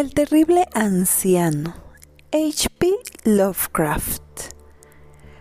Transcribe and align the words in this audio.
El 0.00 0.14
terrible 0.14 0.66
anciano. 0.72 1.74
H.P. 2.32 2.90
Lovecraft. 3.24 4.22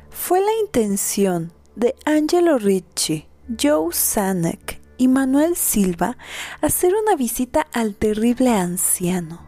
Fue 0.10 0.42
la 0.42 0.52
intención 0.62 1.54
de 1.78 1.96
Angelo 2.04 2.58
Ricci, 2.58 3.26
Joe 3.58 3.94
Sanek 3.94 4.82
y 4.98 5.08
Manuel 5.08 5.56
Silva 5.56 6.18
hacer 6.60 6.94
una 6.94 7.16
visita 7.16 7.68
al 7.72 7.96
terrible 7.96 8.50
anciano. 8.50 9.46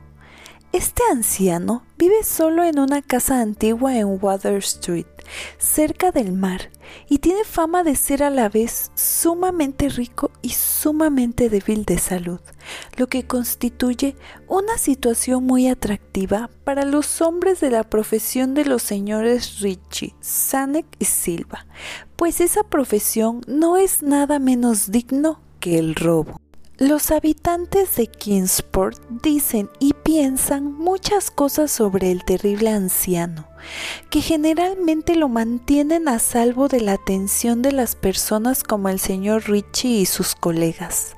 Este 0.72 1.04
anciano 1.12 1.84
vive 1.98 2.24
solo 2.24 2.64
en 2.64 2.80
una 2.80 3.02
casa 3.02 3.42
antigua 3.42 3.98
en 3.98 4.18
Water 4.22 4.60
Street, 4.60 5.11
cerca 5.58 6.12
del 6.12 6.32
mar, 6.34 6.72
y 7.08 7.20
tiene 7.20 7.44
fama 7.44 7.84
de 7.84 7.96
ser 7.96 8.24
a 8.24 8.30
la 8.30 8.50
vez 8.50 8.92
sumamente 8.96 9.90
rico 9.90 10.32
y 10.42 10.50
sumamente 10.50 11.50
débil 11.50 11.86
de 11.86 11.98
salud, 11.98 12.40
lo 12.98 13.08
que 13.08 13.26
constituye 13.26 14.16
una 14.48 14.78
situación 14.78 15.46
muy 15.46 15.68
atractiva 15.68 16.50
para 16.64 16.86
los 16.86 17.22
hombres 17.22 17.60
de 17.60 17.70
la 17.70 17.84
profesión 17.84 18.54
de 18.54 18.66
los 18.66 18.82
señores 18.82 19.60
Richie, 19.60 20.16
Sanek 20.20 20.86
y 21.00 21.06
Silva, 21.06 21.66
pues 22.16 22.42
esa 22.42 22.64
profesión 22.64 23.42
no 23.48 23.78
es 23.78 24.04
nada 24.04 24.40
menos 24.40 24.92
digno 24.92 25.42
que 25.60 25.78
el 25.78 25.96
robo. 25.96 26.40
Los 26.78 27.12
habitantes 27.12 27.96
de 27.96 28.08
Kingsport 28.08 29.00
dicen 29.22 29.70
y 29.80 29.91
piensan 30.12 30.74
muchas 30.74 31.32
cosas 31.32 31.72
sobre 31.72 32.12
el 32.12 32.26
terrible 32.26 32.70
anciano, 32.70 33.48
que 34.10 34.20
generalmente 34.20 35.16
lo 35.16 35.30
mantienen 35.30 36.10
a 36.10 36.20
salvo 36.20 36.68
de 36.68 36.82
la 36.82 36.92
atención 36.92 37.62
de 37.62 37.72
las 37.72 37.96
personas 37.96 38.66
como 38.66 38.90
el 38.90 39.00
señor 39.00 39.50
Richie 39.50 40.02
y 40.02 40.06
sus 40.06 40.36
colegas. 40.36 41.16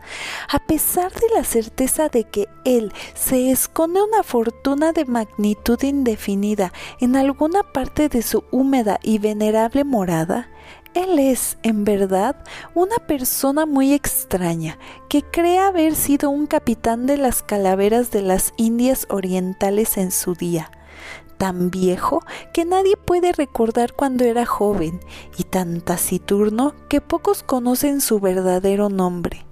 A 0.47 0.59
pesar 0.59 1.11
de 1.11 1.27
la 1.35 1.43
certeza 1.43 2.07
de 2.07 2.25
que 2.25 2.47
él 2.65 2.93
se 3.15 3.49
esconde 3.49 3.99
una 3.99 4.21
fortuna 4.21 4.91
de 4.91 5.05
magnitud 5.05 5.81
indefinida 5.81 6.71
en 6.99 7.15
alguna 7.15 7.63
parte 7.63 8.09
de 8.09 8.21
su 8.21 8.43
húmeda 8.51 8.99
y 9.01 9.17
venerable 9.17 9.85
morada, 9.85 10.49
él 10.93 11.19
es, 11.19 11.57
en 11.63 11.83
verdad, 11.83 12.35
una 12.73 12.97
persona 12.97 13.65
muy 13.65 13.93
extraña 13.93 14.77
que 15.09 15.21
cree 15.23 15.59
haber 15.59 15.95
sido 15.95 16.29
un 16.29 16.47
capitán 16.47 17.05
de 17.05 17.17
las 17.17 17.43
calaveras 17.43 18.11
de 18.11 18.21
las 18.21 18.53
Indias 18.57 19.07
Orientales 19.09 19.97
en 19.97 20.11
su 20.11 20.35
día, 20.35 20.71
tan 21.37 21.69
viejo 21.71 22.23
que 22.53 22.65
nadie 22.65 22.95
puede 22.97 23.31
recordar 23.31 23.93
cuando 23.93 24.23
era 24.23 24.45
joven 24.45 24.99
y 25.37 25.43
tan 25.43 25.81
taciturno 25.81 26.73
que 26.89 27.01
pocos 27.01 27.43
conocen 27.43 28.01
su 28.01 28.19
verdadero 28.19 28.89
nombre. 28.89 29.45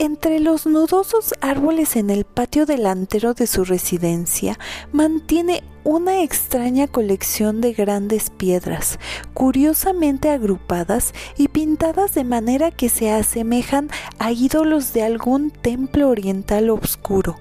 Entre 0.00 0.38
los 0.38 0.64
nudosos 0.64 1.34
árboles 1.40 1.96
en 1.96 2.10
el 2.10 2.24
patio 2.24 2.66
delantero 2.66 3.34
de 3.34 3.48
su 3.48 3.64
residencia 3.64 4.56
mantiene 4.92 5.64
una 5.82 6.22
extraña 6.22 6.86
colección 6.86 7.60
de 7.60 7.72
grandes 7.72 8.30
piedras, 8.30 9.00
curiosamente 9.34 10.30
agrupadas 10.30 11.14
y 11.36 11.48
pintadas 11.48 12.14
de 12.14 12.22
manera 12.22 12.70
que 12.70 12.88
se 12.88 13.10
asemejan 13.10 13.90
a 14.20 14.30
ídolos 14.30 14.92
de 14.92 15.02
algún 15.02 15.50
templo 15.50 16.08
oriental 16.10 16.70
oscuro, 16.70 17.34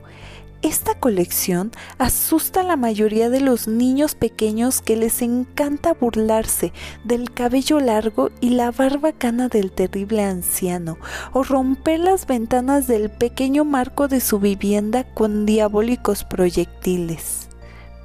esta 0.62 0.96
colección 0.96 1.72
asusta 1.98 2.62
a 2.62 2.64
la 2.64 2.78
mayoría 2.78 3.30
de 3.30 3.42
los 3.42 3.68
niños 3.68 4.16
pequeños 4.16 4.82
que 4.82 4.96
les 4.96 5.22
encanta 5.22 5.94
burlarse 5.94 6.74
del 7.04 7.32
cabello 7.32 7.80
largo 7.80 8.32
y 8.42 8.50
la 8.50 8.72
barba 8.72 9.12
cana 9.12 9.50
del 9.50 9.72
terrible 9.72 10.24
anciano 10.24 10.98
o 11.34 11.44
romper 11.44 12.00
las 12.00 12.26
ventanas 12.26 12.88
del 12.88 13.10
pequeño 13.10 13.66
marco 13.66 14.08
de 14.08 14.20
su 14.20 14.40
vivienda 14.40 15.04
con 15.04 15.46
diabólicos 15.46 16.24
proyectiles. 16.24 17.50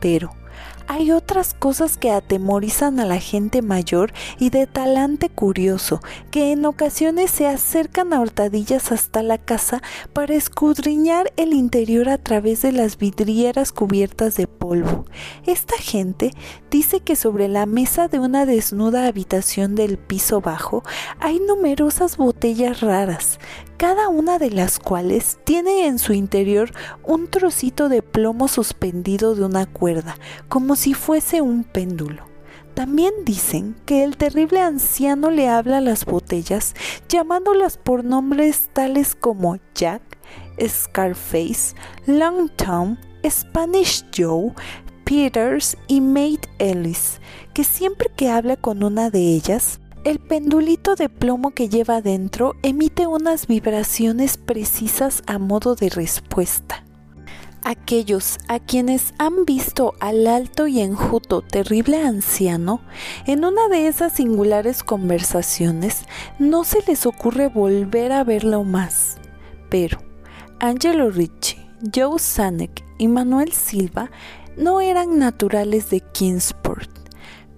Pero, 0.00 0.33
hay 0.86 1.12
otras 1.12 1.55
cosas 1.55 1.97
que 1.97 2.11
atemorizan 2.11 3.00
a 3.00 3.06
la 3.06 3.19
gente 3.19 3.62
mayor 3.62 4.12
y 4.38 4.50
de 4.50 4.66
talante 4.66 5.28
curioso, 5.28 6.00
que 6.31 6.53
en 6.53 6.65
ocasiones 6.65 7.31
se 7.31 7.47
acercan 7.47 8.12
a 8.12 8.20
hurtadillas 8.20 8.92
hasta 8.92 9.22
la 9.22 9.38
casa 9.38 9.82
para 10.12 10.34
escudriñar 10.34 11.32
el 11.37 11.53
interior 11.53 12.09
a 12.09 12.19
través 12.19 12.62
de 12.62 12.72
las 12.72 12.98
vidrieras 12.98 13.72
cubiertas 13.72 14.37
de 14.37 14.47
polvo. 14.47 15.06
Esta 15.47 15.76
gente 15.76 16.32
dice 16.71 17.00
que 17.00 17.16
sobre 17.16 17.48
la 17.48 17.66
mesa 17.66 18.09
de 18.09 18.19
una 18.19 18.47
desnuda 18.47 19.06
habitación 19.06 19.75
del 19.75 19.98
piso 19.98 20.41
bajo 20.41 20.82
hay 21.21 21.41
numerosas 21.41 22.16
botellas 22.16 22.81
raras, 22.81 23.38
cada 23.82 24.09
una 24.09 24.38
de 24.38 24.53
las 24.53 24.78
cuales 24.78 25.38
tiene 25.43 25.88
en 25.88 25.98
su 25.98 26.12
interior 26.12 26.70
un 27.03 27.26
trocito 27.26 27.88
de 27.88 28.00
plomo 28.00 28.47
suspendido 28.47 29.34
de 29.34 29.44
una 29.44 29.66
cuerda, 29.66 30.15
como 30.48 30.76
si 30.76 30.94
fuese 30.94 31.41
un 31.43 31.65
péndulo. 31.65 32.25
También 32.75 33.12
dicen 33.25 33.75
que 33.84 34.04
el 34.04 34.16
terrible 34.16 34.60
anciano 34.60 35.32
le 35.32 35.48
habla 35.48 35.78
a 35.78 35.81
las 35.81 36.04
botellas 36.04 36.75
llamándolas 37.09 37.76
por 37.76 38.04
nombres 38.04 38.69
tales 38.72 39.16
como 39.16 39.59
Jack, 39.75 40.03
Scarface, 40.65 41.75
Long 42.06 42.50
Tom, 42.50 42.98
Spanish 43.28 44.04
Joe, 44.16 44.53
Peters 45.03 45.76
y 45.88 46.00
Mate 46.00 46.48
Ellis, 46.60 47.19
que 47.53 47.65
siempre 47.65 48.12
que 48.15 48.31
habla 48.31 48.56
con 48.56 48.84
una 48.84 49.10
de 49.10 49.34
ellas, 49.34 49.81
el 50.05 50.19
pendulito 50.19 50.97
de 50.97 51.09
plomo 51.09 51.53
que 51.53 51.69
lleva 51.69 52.01
dentro 52.01 52.57
emite 52.63 53.07
unas 53.07 53.47
vibraciones 53.47 54.37
precisas 54.37 55.23
a 55.27 55.39
modo 55.39 55.77
de 55.77 55.91
respuesta. 55.91 56.85
Aquellos 57.65 58.39
a 58.49 58.59
quienes 58.59 59.15
han 59.19 59.45
visto 59.45 59.95
al 60.01 60.27
alto 60.27 60.67
y 60.67 60.81
enjuto 60.81 61.43
terrible 61.43 62.03
anciano, 62.03 62.81
en 63.27 63.45
una 63.45 63.69
de 63.69 63.87
esas 63.87 64.15
singulares 64.15 64.83
conversaciones 64.83 66.05
no 66.41 66.65
se 66.65 66.83
les 66.89 67.07
ocurre 67.07 67.47
volver 67.47 68.11
a 68.11 68.25
verlo 68.25 68.65
más. 68.65 69.19
Pero 69.71 69.99
Angelo 70.59 71.11
Ricci, 71.11 71.59
Joe 71.95 72.19
Sanek 72.19 72.84
y 72.99 73.07
Manuel 73.07 73.53
Silva 73.53 74.11
no 74.57 74.81
eran 74.81 75.21
naturales 75.21 75.89
de 75.91 76.01
Kingsport 76.01 77.02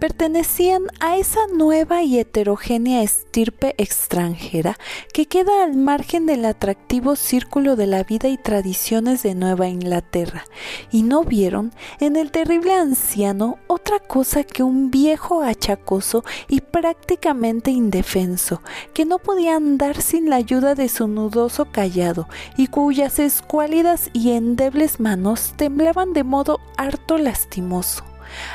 pertenecían 0.05 0.83
a 1.01 1.17
esa 1.17 1.41
nueva 1.47 2.03
y 2.03 2.19
heterogénea 2.19 3.03
estirpe 3.03 3.75
extranjera 3.79 4.77
que 5.15 5.25
queda 5.25 5.65
al 5.65 5.77
margen 5.77 6.27
del 6.27 6.45
atractivo 6.45 7.17
círculo 7.17 7.75
de 7.75 7.87
la 7.87 8.03
vida 8.03 8.29
y 8.29 8.37
tradiciones 8.37 9.23
de 9.23 9.35
Nueva 9.35 9.67
Inglaterra, 9.69 10.45
y 10.93 11.05
no 11.05 11.25
vieron 11.25 11.73
en 12.01 12.17
el 12.17 12.33
terrible 12.33 12.75
anciano 12.75 13.57
otra 13.67 13.99
cosa 13.99 14.45
que 14.45 14.63
un 14.63 14.91
viejo 14.91 15.43
achacoso 15.43 16.23
y 16.49 16.61
prácticamente 16.61 17.71
indefenso, 17.71 18.61
que 18.93 19.07
no 19.07 19.19
podía 19.19 19.57
andar 19.57 20.03
sin 20.03 20.29
la 20.29 20.37
ayuda 20.37 20.75
de 20.75 20.91
su 20.91 21.09
nudoso 21.09 21.65
callado, 21.73 22.29
y 22.59 22.67
cuyas 22.67 23.19
escuálidas 23.19 24.11
y 24.13 24.33
endebles 24.33 25.01
manos 25.01 25.55
temblaban 25.57 26.13
de 26.13 26.25
modo 26.25 26.61
harto 26.77 27.17
lastimoso. 27.17 28.05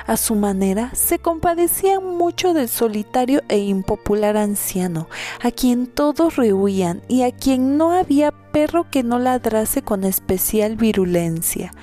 A 0.07 0.17
su 0.17 0.35
manera, 0.35 0.91
se 0.93 1.19
compadecían 1.19 2.05
mucho 2.05 2.53
del 2.53 2.69
solitario 2.69 3.41
e 3.49 3.57
impopular 3.57 4.37
anciano, 4.37 5.07
a 5.41 5.51
quien 5.51 5.87
todos 5.87 6.35
rehuían 6.35 7.01
y 7.07 7.23
a 7.23 7.31
quien 7.31 7.77
no 7.77 7.91
había 7.91 8.31
perro 8.31 8.89
que 8.89 9.03
no 9.03 9.19
ladrase 9.19 9.81
con 9.81 10.03
especial 10.03 10.75
virulencia. 10.75 11.73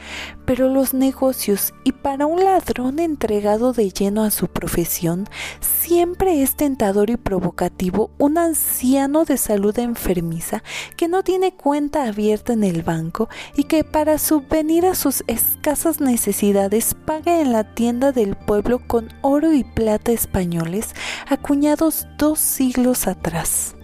Pero 0.46 0.68
los 0.68 0.94
negocios, 0.94 1.74
y 1.84 1.92
para 1.92 2.26
un 2.26 2.44
ladrón 2.44 3.00
entregado 3.00 3.72
de 3.72 3.90
lleno 3.90 4.22
a 4.22 4.30
su 4.30 4.46
profesión, 4.46 5.26
siempre 5.60 6.42
es 6.42 6.56
tentador 6.56 7.10
y 7.10 7.16
provocativo 7.16 8.10
un 8.18 8.38
anciano 8.38 9.24
de 9.24 9.36
salud 9.36 9.78
enfermiza 9.78 10.62
que 10.96 11.08
no 11.08 11.22
tiene 11.22 11.52
cuenta 11.52 12.04
abierta 12.04 12.52
en 12.52 12.64
el 12.64 12.82
banco 12.82 13.28
y 13.56 13.64
que 13.64 13.84
para 13.84 14.18
subvenir 14.18 14.87
a 14.87 14.94
sus 14.94 15.25
escasas 15.26 16.00
necesidades 16.00 16.94
paga 16.94 17.40
en 17.40 17.52
la 17.52 17.75
tienda 17.75 18.12
del 18.12 18.37
pueblo 18.37 18.81
con 18.87 19.08
oro 19.22 19.52
y 19.52 19.64
plata 19.64 20.12
españoles 20.12 20.94
acuñados 21.28 22.06
dos 22.19 22.38
siglos 22.38 23.06
atrás. 23.06 23.76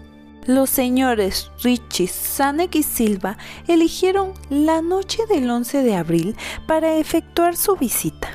Los 0.46 0.70
señores 0.70 1.50
Richie, 1.62 2.08
Sanek 2.08 2.74
y 2.74 2.82
Silva 2.82 3.38
eligieron 3.68 4.32
la 4.50 4.82
noche 4.82 5.22
del 5.28 5.48
11 5.48 5.82
de 5.82 5.94
abril 5.94 6.36
para 6.66 6.96
efectuar 6.96 7.56
su 7.56 7.76
visita. 7.76 8.28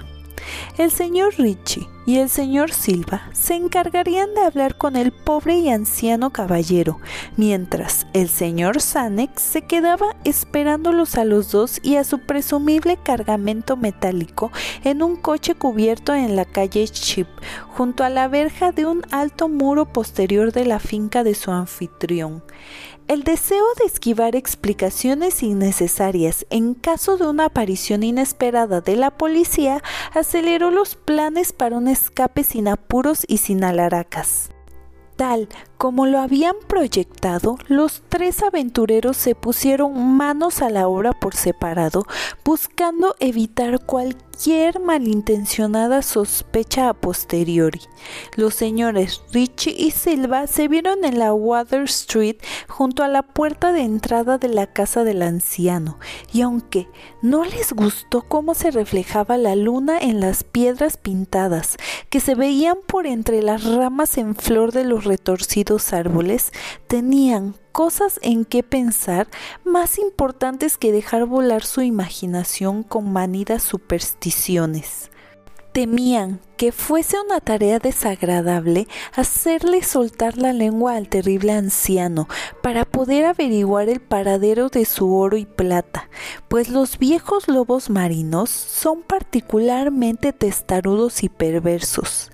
El 0.77 0.89
señor 0.89 1.33
Richie 1.37 1.85
y 2.07 2.19
el 2.19 2.29
señor 2.29 2.71
Silva 2.71 3.29
se 3.33 3.53
encargarían 3.53 4.33
de 4.33 4.41
hablar 4.41 4.77
con 4.77 4.95
el 4.95 5.11
pobre 5.11 5.57
y 5.57 5.69
anciano 5.69 6.31
caballero, 6.31 6.99
mientras 7.35 8.07
el 8.13 8.29
señor 8.29 8.81
Sanek 8.81 9.37
se 9.37 9.63
quedaba 9.63 10.15
esperándolos 10.23 11.17
a 11.17 11.25
los 11.25 11.51
dos 11.51 11.81
y 11.83 11.97
a 11.97 12.05
su 12.05 12.19
presumible 12.19 12.97
cargamento 13.03 13.75
metálico 13.75 14.53
en 14.85 15.03
un 15.03 15.17
coche 15.17 15.53
cubierto 15.53 16.15
en 16.15 16.37
la 16.37 16.45
calle 16.45 16.87
Chip, 16.87 17.27
junto 17.67 18.05
a 18.05 18.09
la 18.09 18.29
verja 18.29 18.71
de 18.71 18.85
un 18.85 19.03
alto 19.11 19.49
muro 19.49 19.85
posterior 19.91 20.53
de 20.53 20.63
la 20.63 20.79
finca 20.79 21.25
de 21.25 21.35
su 21.35 21.51
anfitrión. 21.51 22.41
El 23.07 23.23
deseo 23.23 23.65
de 23.79 23.85
esquivar 23.85 24.35
explicaciones 24.35 25.41
innecesarias 25.41 26.45
en 26.49 26.73
caso 26.73 27.17
de 27.17 27.27
una 27.27 27.45
aparición 27.45 28.03
inesperada 28.03 28.81
de 28.81 28.95
la 28.95 29.11
policía 29.11 29.81
aceleró 30.13 30.71
los 30.71 30.95
planes 30.95 31.53
para 31.53 31.77
un 31.77 31.87
escape 31.87 32.43
sin 32.43 32.67
apuros 32.67 33.23
y 33.27 33.37
sin 33.37 33.63
alaracas. 33.63 34.49
Tal 35.15 35.47
como 35.77 36.07
lo 36.07 36.19
habían 36.19 36.55
proyectado, 36.67 37.57
los 37.67 38.01
tres 38.09 38.41
aventureros 38.41 39.15
se 39.15 39.35
pusieron 39.35 40.15
manos 40.17 40.61
a 40.61 40.69
la 40.69 40.87
obra 40.87 41.11
por 41.11 41.35
separado, 41.35 42.05
buscando 42.43 43.15
evitar 43.19 43.85
cualquier 43.85 44.79
malintencionada 44.79 46.01
sospecha 46.01 46.89
a 46.89 46.93
posteriori. 46.93 47.81
Los 48.35 48.55
señores 48.55 49.21
Richie 49.31 49.75
y 49.77 49.91
Silva 49.91 50.47
se 50.47 50.67
vieron 50.67 51.05
en 51.05 51.19
la 51.19 51.33
Water 51.33 51.83
Street 51.83 52.37
junto 52.67 53.03
a 53.03 53.07
la 53.07 53.21
puerta 53.21 53.71
de 53.71 53.81
entrada 53.81 54.37
de 54.37 54.49
la 54.49 54.67
casa 54.67 55.03
del 55.03 55.21
anciano, 55.21 55.99
y 56.33 56.41
aunque 56.41 56.87
no 57.21 57.45
les 57.45 57.73
gustó 57.73 58.23
cómo 58.23 58.55
se 58.55 58.71
reflejaba 58.71 59.37
la 59.37 59.55
luna 59.55 59.99
en 59.99 60.19
las 60.21 60.43
piedras 60.43 60.97
pintadas 60.97 61.77
que 62.09 62.19
se 62.19 62.33
veían 62.35 62.77
por 62.87 63.05
entre 63.05 63.43
las 63.43 63.63
ramas 63.63 64.17
en 64.17 64.35
flor 64.35 64.71
de 64.71 64.83
los 64.83 65.05
retorcidos 65.05 65.66
árboles, 65.93 66.51
tenían 66.87 67.55
cosas 67.71 68.19
en 68.21 68.45
que 68.45 68.63
pensar 68.63 69.27
más 69.63 69.99
importantes 69.99 70.77
que 70.77 70.91
dejar 70.91 71.25
volar 71.25 71.63
su 71.63 71.81
imaginación 71.81 72.83
con 72.83 73.11
manidas 73.11 73.63
supersticiones 73.63 75.11
temían 75.77 76.39
que 76.57 76.71
fuese 76.71 77.17
una 77.23 77.39
tarea 77.39 77.77
desagradable 77.77 78.87
hacerle 79.13 79.83
soltar 79.83 80.35
la 80.35 80.51
lengua 80.51 80.95
al 80.95 81.07
terrible 81.07 81.51
anciano 81.51 82.27
para 82.63 82.83
poder 82.83 83.25
averiguar 83.25 83.87
el 83.87 83.99
paradero 83.99 84.69
de 84.69 84.85
su 84.85 85.15
oro 85.15 85.37
y 85.37 85.45
plata, 85.45 86.09
pues 86.47 86.69
los 86.69 86.97
viejos 86.97 87.47
lobos 87.47 87.91
marinos 87.91 88.49
son 88.49 89.03
particularmente 89.03 90.33
testarudos 90.33 91.21
y 91.21 91.29
perversos. 91.29 92.31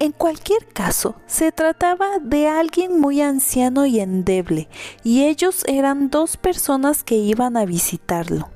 En 0.00 0.12
cualquier 0.12 0.66
caso, 0.66 1.14
se 1.26 1.52
trataba 1.52 2.18
de 2.20 2.48
alguien 2.48 3.00
muy 3.00 3.20
anciano 3.20 3.86
y 3.86 4.00
endeble, 4.00 4.68
y 5.04 5.24
ellos 5.24 5.64
eran 5.68 6.10
dos 6.10 6.36
personas 6.36 7.04
que 7.04 7.14
iban 7.14 7.56
a 7.56 7.64
visitarlo. 7.64 8.50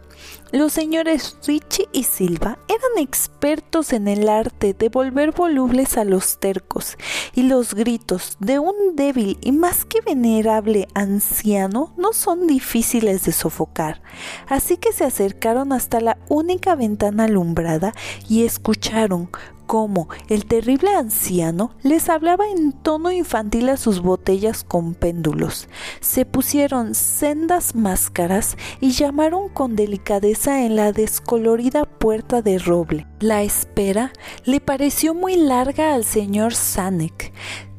Los 0.50 0.73
señores 0.73 1.37
Richie 1.46 1.88
y 1.93 2.05
Silva 2.05 2.58
eran 2.69 3.05
expertos 3.05 3.93
en 3.93 4.08
el 4.08 4.29
arte 4.31 4.75
de 4.75 4.88
volver 4.88 5.32
volubles 5.32 5.99
a 5.99 6.05
los 6.05 6.38
tercos, 6.38 6.96
y 7.35 7.43
los 7.43 7.75
gritos 7.75 8.37
de 8.40 8.58
un 8.58 8.96
débil 8.96 9.38
y 9.43 9.52
más 9.52 9.85
que 9.85 10.00
venerable 10.00 10.88
anciano 10.94 11.93
no 11.96 12.14
son 12.14 12.46
difíciles 12.46 13.25
de 13.25 13.32
sofocar. 13.32 14.02
Así 14.49 14.76
que 14.79 14.93
se 14.93 15.05
acercaron 15.05 15.73
hasta 15.73 16.00
la 16.00 16.19
única 16.29 16.75
ventana 16.75 17.25
alumbrada 17.25 17.93
y 18.29 18.44
escucharon 18.44 19.31
cómo 19.69 20.09
el 20.29 20.47
terrible 20.47 20.94
anciano 20.94 21.73
les 21.82 22.09
hablaba 22.09 22.49
en 22.49 22.73
tono 22.73 23.12
infantil 23.12 23.69
a 23.69 23.76
sus 23.76 24.00
botellas 24.00 24.65
con 24.65 24.94
péndulos. 24.94 25.69
Se 26.00 26.25
pusieron 26.25 26.94
sendas 26.94 27.75
máscaras 27.76 28.56
y 28.81 28.93
llamaron 28.93 29.50
con 29.50 29.76
delicadeza 29.76 30.65
en 30.65 30.75
la 30.75 30.93
descolorida 30.93 31.85
puerta 31.85 32.41
de 32.41 32.59
roble. 32.59 33.06
La 33.20 33.43
espera 33.43 34.11
le 34.44 34.61
pareció 34.61 35.15
muy 35.15 35.37
larga 35.37 35.94
al 35.94 36.05
señor 36.05 36.55
Sanek, 36.55 37.35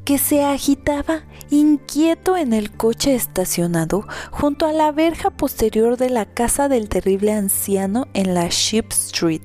que 0.06 0.20
se 0.20 0.44
agitaba 0.44 1.24
inquieto 1.50 2.38
en 2.38 2.54
el 2.54 2.72
coche 2.72 3.16
estacionado 3.16 4.06
junto 4.30 4.68
a 4.68 4.74
la 4.74 4.92
verja 4.92 5.32
posterior 5.32 5.98
de 5.98 6.12
la 6.12 6.26
casa 6.26 6.70
del 6.70 6.88
terrible 6.88 7.34
anciano 7.34 8.06
en 8.14 8.36
la 8.36 8.48
Ship 8.50 8.86
Street 8.92 9.42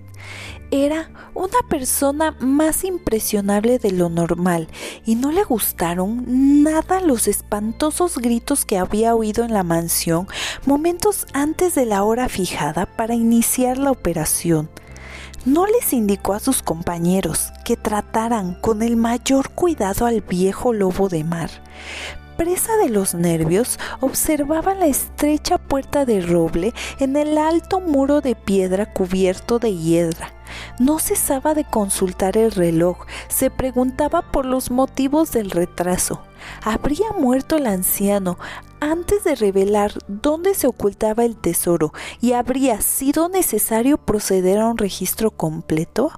era 0.70 1.10
una 1.34 1.58
persona 1.68 2.36
más 2.40 2.84
impresionable 2.84 3.78
de 3.78 3.92
lo 3.92 4.08
normal 4.08 4.68
y 5.04 5.14
no 5.14 5.30
le 5.30 5.44
gustaron 5.44 6.24
nada 6.62 7.00
los 7.00 7.28
espantosos 7.28 8.18
gritos 8.18 8.64
que 8.64 8.78
había 8.78 9.14
oído 9.14 9.44
en 9.44 9.52
la 9.52 9.62
mansión 9.62 10.26
momentos 10.66 11.26
antes 11.32 11.74
de 11.74 11.86
la 11.86 12.02
hora 12.04 12.28
fijada 12.28 12.86
para 12.86 13.14
iniciar 13.14 13.78
la 13.78 13.90
operación. 13.90 14.70
No 15.44 15.66
les 15.66 15.92
indicó 15.92 16.32
a 16.32 16.40
sus 16.40 16.62
compañeros 16.62 17.52
que 17.64 17.76
trataran 17.76 18.54
con 18.60 18.82
el 18.82 18.96
mayor 18.96 19.50
cuidado 19.50 20.06
al 20.06 20.22
viejo 20.22 20.72
lobo 20.72 21.10
de 21.10 21.22
mar, 21.22 21.50
presa 22.36 22.76
de 22.76 22.88
los 22.88 23.14
nervios, 23.14 23.78
observaba 24.00 24.74
la 24.74 24.86
estrecha 24.86 25.58
puerta 25.74 26.04
de 26.04 26.20
roble 26.20 26.72
en 27.00 27.16
el 27.16 27.36
alto 27.36 27.80
muro 27.80 28.20
de 28.20 28.36
piedra 28.36 28.92
cubierto 28.92 29.58
de 29.58 29.76
hiedra. 29.76 30.32
No 30.78 31.00
cesaba 31.00 31.52
de 31.52 31.64
consultar 31.64 32.36
el 32.36 32.52
reloj, 32.52 32.98
se 33.26 33.50
preguntaba 33.50 34.22
por 34.22 34.46
los 34.46 34.70
motivos 34.70 35.32
del 35.32 35.50
retraso. 35.50 36.22
¿Habría 36.62 37.10
muerto 37.18 37.56
el 37.56 37.66
anciano 37.66 38.38
antes 38.78 39.24
de 39.24 39.34
revelar 39.34 39.94
dónde 40.06 40.54
se 40.54 40.68
ocultaba 40.68 41.24
el 41.24 41.34
tesoro 41.34 41.92
y 42.20 42.34
habría 42.34 42.80
sido 42.80 43.28
necesario 43.28 43.98
proceder 43.98 44.60
a 44.60 44.68
un 44.68 44.78
registro 44.78 45.32
completo? 45.32 46.12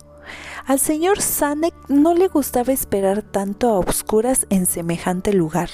Al 0.66 0.80
señor 0.80 1.22
Sanek 1.22 1.74
no 1.86 2.12
le 2.12 2.26
gustaba 2.26 2.72
esperar 2.72 3.22
tanto 3.22 3.68
a 3.68 3.78
obscuras 3.78 4.48
en 4.50 4.66
semejante 4.66 5.32
lugar. 5.32 5.70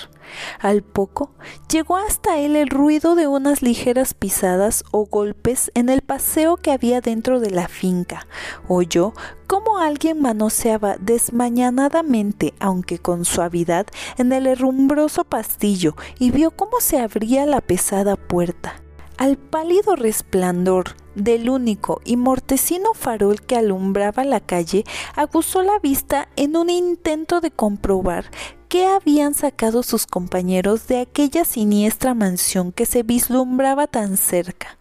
Al 0.61 0.83
poco 0.83 1.33
llegó 1.71 1.97
hasta 1.97 2.39
él 2.39 2.57
el 2.57 2.69
ruido 2.69 3.15
de 3.15 3.27
unas 3.27 3.63
ligeras 3.63 4.13
pisadas 4.13 4.85
o 4.91 5.07
golpes 5.07 5.73
en 5.75 5.89
el 5.89 6.03
paseo 6.03 6.59
que 6.59 6.73
había 6.73 7.01
dentro 7.01 7.41
de 7.41 7.51
la 7.51 7.69
finca. 7.69 8.27
Oyó 8.69 9.15
cómo 9.47 9.79
alguien 9.79 10.21
manoseaba 10.21 10.97
desmañanadamente, 11.01 12.53
aunque 12.61 12.99
con 12.99 13.25
suavidad, 13.25 13.87
en 14.19 14.31
el 14.31 14.47
herrumbroso 14.47 15.25
pastillo 15.25 15.97
y 16.19 16.33
vio 16.33 16.51
cómo 16.51 16.81
se 16.81 17.01
abría 17.01 17.47
la 17.47 17.63
pesada 17.63 18.17
puerta. 18.17 18.75
Al 19.17 19.39
pálido 19.39 19.97
resplandor 19.97 21.02
del 21.15 21.51
único 21.51 22.01
y 22.05 22.17
mortecino 22.17 22.95
farol 22.95 23.43
que 23.43 23.57
alumbraba 23.57 24.25
la 24.25 24.41
calle, 24.41 24.85
aguzó 25.15 25.63
la 25.63 25.79
vista 25.79 26.29
en 26.37 26.57
un 26.57 26.71
intento 26.71 27.41
de 27.41 27.51
comprobar 27.51 28.31
qué 28.69 28.87
habían 28.87 29.35
sacado 29.35 29.83
sus 29.83 30.07
compañeros 30.07 30.87
de 30.87 31.01
aquella 31.01 31.45
siniestra 31.45 32.15
mansión 32.15 32.73
que 32.73 32.87
se 32.87 33.03
vislumbraba 33.03 33.87
tan 33.87 34.17
cerca. 34.17 34.79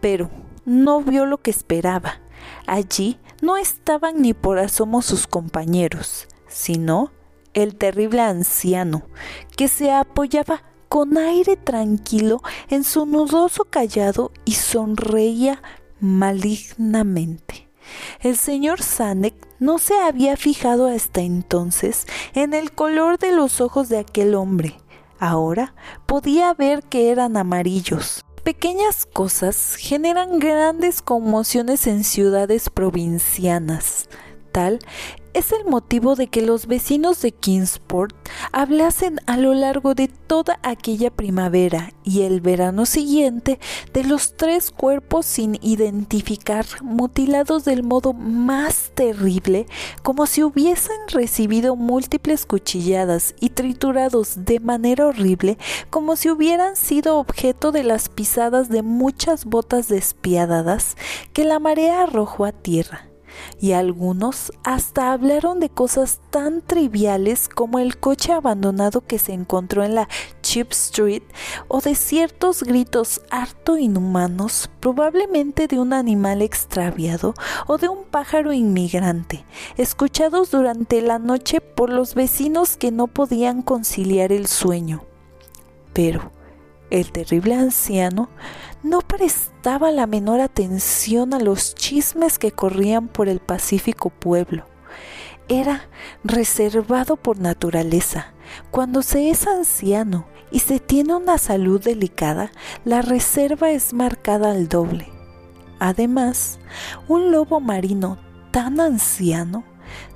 Pero 0.00 0.30
no 0.64 1.00
vio 1.00 1.26
lo 1.26 1.38
que 1.38 1.50
esperaba. 1.50 2.20
Allí 2.66 3.18
no 3.40 3.56
estaban 3.56 4.22
ni 4.22 4.34
por 4.34 4.58
asomo 4.58 5.02
sus 5.02 5.26
compañeros, 5.26 6.26
sino 6.48 7.12
el 7.54 7.76
terrible 7.76 8.22
anciano, 8.22 9.02
que 9.56 9.68
se 9.68 9.92
apoyaba 9.92 10.62
con 10.92 11.16
aire 11.16 11.56
tranquilo 11.56 12.42
en 12.68 12.84
su 12.84 13.06
nudoso 13.06 13.64
callado 13.64 14.30
y 14.44 14.52
sonreía 14.52 15.62
malignamente. 16.00 17.70
El 18.20 18.36
señor 18.36 18.82
Sanek 18.82 19.34
no 19.58 19.78
se 19.78 19.98
había 19.98 20.36
fijado 20.36 20.88
hasta 20.88 21.22
entonces 21.22 22.06
en 22.34 22.52
el 22.52 22.72
color 22.72 23.16
de 23.16 23.32
los 23.32 23.62
ojos 23.62 23.88
de 23.88 24.00
aquel 24.00 24.34
hombre. 24.34 24.76
Ahora 25.18 25.74
podía 26.04 26.52
ver 26.52 26.82
que 26.82 27.10
eran 27.10 27.38
amarillos. 27.38 28.22
Pequeñas 28.44 29.06
cosas 29.06 29.76
generan 29.76 30.40
grandes 30.40 31.00
conmociones 31.00 31.86
en 31.86 32.04
ciudades 32.04 32.68
provincianas. 32.68 34.10
Tal 34.52 34.80
es 35.34 35.52
el 35.52 35.64
motivo 35.64 36.14
de 36.14 36.26
que 36.26 36.42
los 36.42 36.66
vecinos 36.66 37.22
de 37.22 37.32
Kingsport 37.32 38.14
hablasen 38.52 39.20
a 39.26 39.36
lo 39.36 39.54
largo 39.54 39.94
de 39.94 40.08
toda 40.08 40.58
aquella 40.62 41.10
primavera 41.10 41.92
y 42.04 42.22
el 42.22 42.40
verano 42.40 42.86
siguiente 42.86 43.58
de 43.92 44.04
los 44.04 44.36
tres 44.36 44.70
cuerpos 44.70 45.26
sin 45.26 45.58
identificar, 45.62 46.66
mutilados 46.82 47.64
del 47.64 47.82
modo 47.82 48.12
más 48.12 48.92
terrible, 48.94 49.66
como 50.02 50.26
si 50.26 50.42
hubiesen 50.42 50.96
recibido 51.08 51.76
múltiples 51.76 52.46
cuchilladas 52.46 53.34
y 53.40 53.50
triturados 53.50 54.44
de 54.44 54.60
manera 54.60 55.06
horrible, 55.06 55.58
como 55.90 56.16
si 56.16 56.30
hubieran 56.30 56.76
sido 56.76 57.18
objeto 57.18 57.72
de 57.72 57.84
las 57.84 58.08
pisadas 58.08 58.68
de 58.68 58.82
muchas 58.82 59.44
botas 59.44 59.88
despiadadas 59.88 60.96
que 61.32 61.44
la 61.44 61.58
marea 61.58 62.02
arrojó 62.02 62.44
a 62.44 62.52
tierra 62.52 63.11
y 63.60 63.72
algunos 63.72 64.52
hasta 64.64 65.12
hablaron 65.12 65.60
de 65.60 65.68
cosas 65.68 66.20
tan 66.30 66.62
triviales 66.62 67.48
como 67.48 67.78
el 67.78 67.98
coche 67.98 68.32
abandonado 68.32 69.02
que 69.06 69.18
se 69.18 69.32
encontró 69.32 69.84
en 69.84 69.94
la 69.94 70.08
Chip 70.42 70.72
Street 70.72 71.22
o 71.68 71.80
de 71.80 71.94
ciertos 71.94 72.62
gritos 72.62 73.22
harto 73.30 73.78
inhumanos, 73.78 74.70
probablemente 74.80 75.68
de 75.68 75.78
un 75.78 75.92
animal 75.92 76.42
extraviado 76.42 77.34
o 77.66 77.78
de 77.78 77.88
un 77.88 78.04
pájaro 78.04 78.52
inmigrante, 78.52 79.44
escuchados 79.76 80.50
durante 80.50 81.00
la 81.02 81.18
noche 81.18 81.60
por 81.60 81.90
los 81.90 82.14
vecinos 82.14 82.76
que 82.76 82.90
no 82.90 83.06
podían 83.06 83.62
conciliar 83.62 84.32
el 84.32 84.46
sueño. 84.46 85.04
Pero 85.92 86.32
El 86.92 87.10
terrible 87.10 87.54
anciano 87.54 88.28
no 88.82 89.00
prestaba 89.00 89.90
la 89.90 90.06
menor 90.06 90.40
atención 90.40 91.32
a 91.32 91.40
los 91.40 91.74
chismes 91.74 92.38
que 92.38 92.52
corrían 92.52 93.08
por 93.08 93.30
el 93.30 93.40
pacífico 93.40 94.10
pueblo. 94.10 94.66
Era 95.48 95.88
reservado 96.22 97.16
por 97.16 97.38
naturaleza. 97.38 98.34
Cuando 98.70 99.00
se 99.00 99.30
es 99.30 99.46
anciano 99.46 100.26
y 100.50 100.58
se 100.58 100.80
tiene 100.80 101.14
una 101.14 101.38
salud 101.38 101.82
delicada, 101.82 102.52
la 102.84 103.00
reserva 103.00 103.70
es 103.70 103.94
marcada 103.94 104.50
al 104.50 104.68
doble. 104.68 105.08
Además, 105.78 106.58
un 107.08 107.32
lobo 107.32 107.58
marino 107.58 108.18
tan 108.50 108.80
anciano 108.80 109.64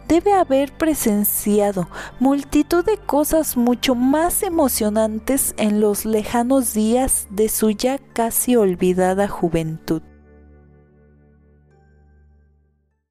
debe 0.09 0.33
haber 0.33 0.73
presenciado 0.73 1.89
multitud 2.21 2.85
de 2.85 2.97
cosas 2.97 3.57
mucho 3.57 3.95
más 3.95 4.43
emocionantes 4.43 5.55
en 5.57 5.81
los 5.81 6.05
lejanos 6.05 6.75
días 6.75 7.27
de 7.31 7.49
su 7.49 7.71
ya 7.71 7.99
casi 7.99 8.57
olvidada 8.57 9.29
juventud. 9.29 10.03